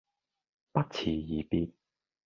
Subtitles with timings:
[0.71, 1.71] 不辭而別